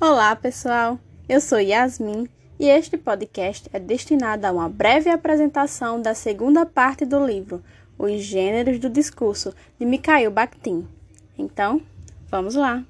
[0.00, 0.98] Olá, pessoal.
[1.28, 7.06] Eu sou Yasmin e este podcast é destinado a uma breve apresentação da segunda parte
[7.06, 7.62] do livro
[7.96, 10.86] Os Gêneros do Discurso de Mikhail Bakhtin.
[11.38, 11.80] Então,
[12.28, 12.84] vamos lá.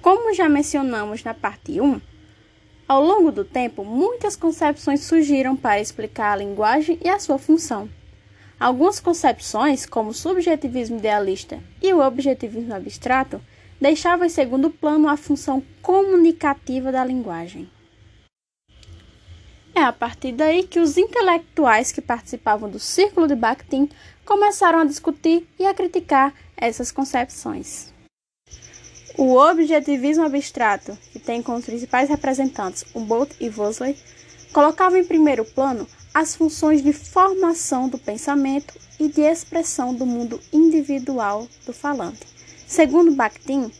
[0.00, 2.00] Como já mencionamos na parte 1,
[2.88, 7.90] ao longo do tempo, muitas concepções surgiram para explicar a linguagem e a sua função.
[8.58, 13.40] Algumas concepções, como o subjetivismo idealista e o objetivismo abstrato,
[13.82, 17.68] deixavam em segundo plano a função comunicativa da linguagem.
[19.74, 23.88] É a partir daí que os intelectuais que participavam do círculo de Bakhtin
[24.24, 27.92] começaram a discutir e a criticar essas concepções.
[29.18, 33.98] O objetivismo abstrato, que tem como principais representantes Humboldt e Wolseley,
[34.52, 40.40] colocava em primeiro plano as funções de formação do pensamento e de expressão do mundo
[40.52, 42.41] individual do falante.
[42.72, 43.70] Segundo Bakhtin,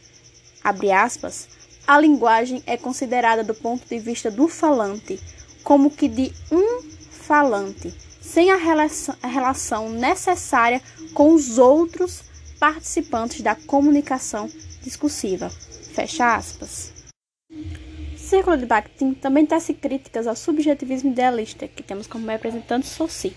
[0.62, 1.48] aspas,
[1.86, 5.18] a linguagem é considerada do ponto de vista do falante
[5.64, 10.82] como que de um falante, sem a relação, necessária
[11.14, 12.22] com os outros
[12.60, 14.50] participantes da comunicação
[14.82, 15.48] discursiva.
[15.94, 16.92] Fecha aspas.
[18.18, 23.34] Círculo de Bakhtin também tece críticas ao subjetivismo idealista, que temos como representante Saussure.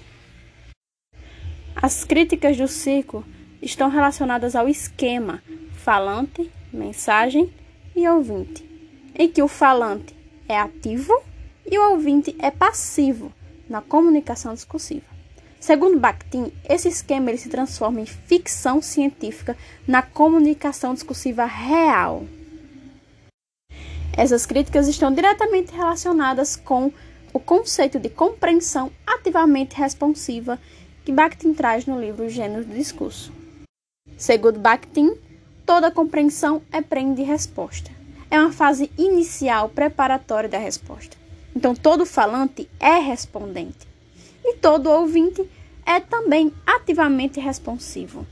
[1.73, 3.26] As críticas do círculo
[3.61, 5.42] estão relacionadas ao esquema
[5.84, 7.53] falante, mensagem
[7.95, 8.67] e ouvinte,
[9.14, 10.16] em que o falante
[10.48, 11.14] é ativo
[11.66, 13.31] e o ouvinte é passivo
[13.70, 15.06] na comunicação discursiva.
[15.59, 22.23] Segundo Bakhtin, esse esquema ele se transforma em ficção científica na comunicação discursiva real.
[24.16, 26.92] Essas críticas estão diretamente relacionadas com
[27.33, 30.59] o conceito de compreensão ativamente responsiva
[31.03, 33.33] que Bakhtin traz no livro Gênero do Discurso.
[34.17, 35.16] Segundo Bakhtin,
[35.66, 37.91] toda compreensão é prende resposta.
[38.31, 41.17] É uma fase inicial preparatória da resposta.
[41.55, 43.88] Então, todo falante é respondente
[44.43, 45.49] e todo ouvinte
[45.86, 48.25] é também ativamente responsivo.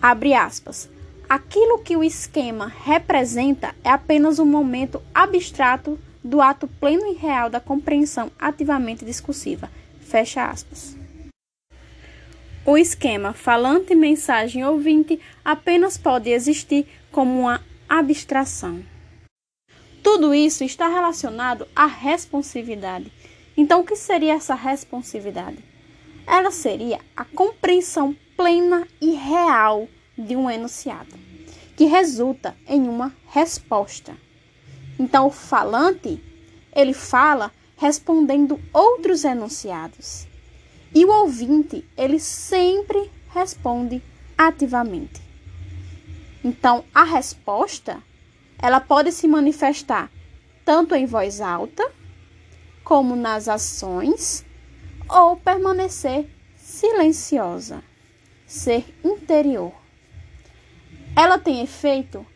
[0.00, 0.88] Abre aspas.
[1.28, 7.48] Aquilo que o esquema representa é apenas um momento abstrato do ato pleno e real
[7.48, 9.70] da compreensão ativamente discursiva.
[10.00, 10.99] Fecha aspas.
[12.64, 18.84] O esquema falante, mensagem, ouvinte apenas pode existir como uma abstração.
[20.02, 23.10] Tudo isso está relacionado à responsividade.
[23.56, 25.64] Então, o que seria essa responsividade?
[26.26, 31.14] Ela seria a compreensão plena e real de um enunciado,
[31.76, 34.14] que resulta em uma resposta.
[34.98, 36.22] Então, o falante,
[36.76, 40.29] ele fala respondendo outros enunciados.
[40.94, 44.02] E o ouvinte, ele sempre responde
[44.36, 45.20] ativamente.
[46.42, 48.02] Então, a resposta,
[48.58, 50.10] ela pode se manifestar
[50.64, 51.90] tanto em voz alta,
[52.82, 54.44] como nas ações,
[55.08, 57.82] ou permanecer silenciosa,
[58.46, 59.72] ser interior
[61.16, 62.26] ela tem efeito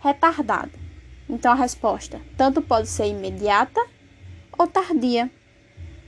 [0.00, 0.72] retardado.
[1.28, 3.80] Então a resposta tanto pode ser imediata
[4.58, 5.30] ou tardia,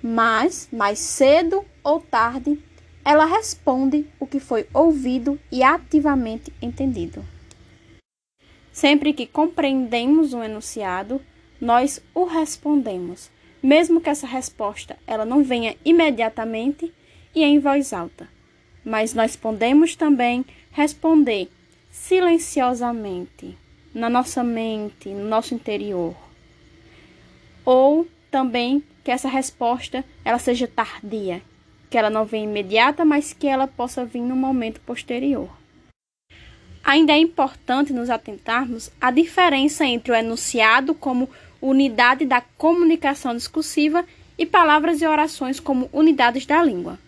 [0.02, 2.59] mas mais cedo ou tarde
[3.04, 7.25] ela responde o que foi ouvido e ativamente entendido.
[8.72, 11.20] Sempre que compreendemos um enunciado,
[11.60, 13.31] nós o respondemos,
[13.62, 16.93] mesmo que essa resposta ela não venha imediatamente
[17.34, 18.28] e em voz alta.
[18.84, 21.50] Mas nós podemos também responder
[21.91, 23.56] silenciosamente
[23.94, 26.16] na nossa mente, no nosso interior.
[27.64, 31.43] Ou também que essa resposta ela seja tardia,
[31.92, 35.50] que ela não venha imediata, mas que ela possa vir no momento posterior.
[36.82, 41.28] Ainda é importante nos atentarmos à diferença entre o enunciado como
[41.60, 44.06] unidade da comunicação discursiva
[44.38, 46.98] e palavras e orações como unidades da língua.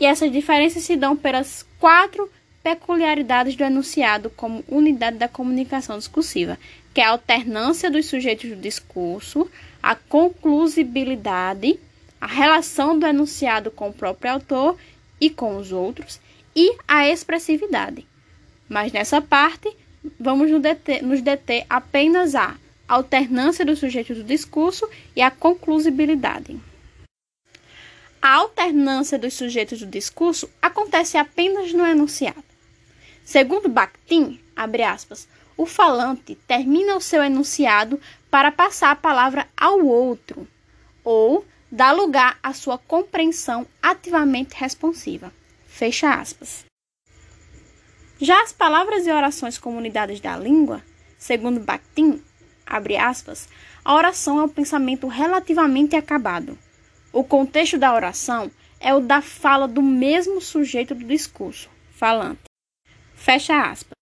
[0.00, 2.30] E essas diferenças se dão pelas quatro
[2.62, 6.58] peculiaridades do enunciado como unidade da comunicação discursiva,
[6.94, 9.50] que é a alternância dos sujeitos do discurso,
[9.82, 11.78] a conclusibilidade,
[12.22, 14.78] a relação do enunciado com o próprio autor
[15.20, 16.20] e com os outros,
[16.54, 18.06] e a expressividade.
[18.68, 19.68] Mas nessa parte,
[20.20, 26.60] vamos nos deter, nos deter apenas a alternância dos sujeitos do discurso e a conclusibilidade.
[28.20, 32.44] A alternância dos sujeitos do discurso acontece apenas no enunciado.
[33.24, 35.26] Segundo Bakhtin, aspas,
[35.56, 40.46] o falante termina o seu enunciado para passar a palavra ao outro,
[41.02, 45.32] ou dá lugar à sua compreensão ativamente responsiva.
[45.66, 46.64] Fecha aspas.
[48.20, 50.80] Já as palavras e orações comunidades da língua
[51.22, 52.20] Segundo Bakhtin,
[52.66, 53.48] abre aspas,
[53.84, 56.58] a oração é um pensamento relativamente acabado.
[57.12, 62.42] O contexto da oração é o da fala do mesmo sujeito do discurso, falante.
[63.14, 63.92] Fecha aspas.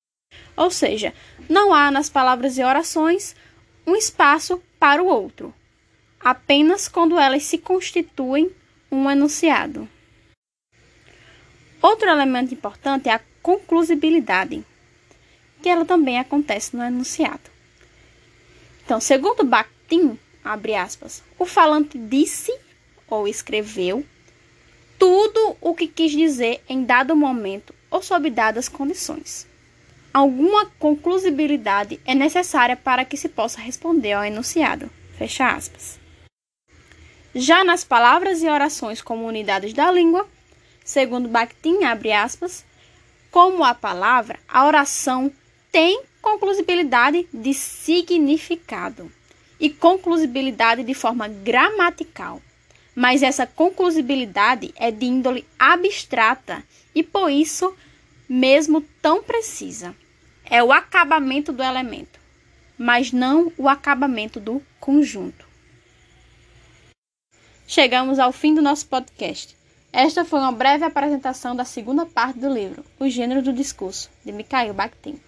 [0.56, 1.12] Ou seja,
[1.46, 3.36] não há nas palavras e orações
[3.86, 5.54] um espaço para o outro,
[6.22, 8.50] apenas quando elas se constituem
[8.92, 9.88] um enunciado.
[11.82, 14.62] Outro elemento importante é a conclusibilidade,
[15.62, 17.50] que ela também acontece no enunciado.
[18.84, 22.52] Então, segundo Bakhtin, abre aspas, o falante disse
[23.08, 24.04] ou escreveu
[24.98, 29.46] tudo o que quis dizer em dado momento ou sob dadas condições.
[30.12, 34.90] Alguma conclusibilidade é necessária para que se possa responder ao enunciado.
[35.16, 35.98] Fecha aspas.
[37.34, 40.28] Já nas palavras e orações como unidades da língua,
[40.84, 42.64] segundo Bakhtin, abre aspas,
[43.30, 45.30] como a palavra, a oração
[45.70, 49.12] tem conclusibilidade de significado
[49.60, 52.42] e conclusibilidade de forma gramatical.
[52.96, 57.72] Mas essa conclusibilidade é de índole abstrata e por isso
[58.28, 59.94] mesmo tão precisa.
[60.44, 62.18] É o acabamento do elemento,
[62.76, 65.49] mas não o acabamento do conjunto.
[67.72, 69.56] Chegamos ao fim do nosso podcast.
[69.92, 74.32] Esta foi uma breve apresentação da segunda parte do livro, O Gênero do Discurso, de
[74.32, 75.20] Mikhail Bakhtin.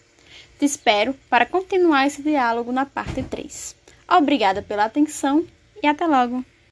[0.59, 3.77] Te espero para continuar esse diálogo na parte 3.
[4.09, 5.47] Obrigada pela atenção
[5.81, 6.45] e até logo!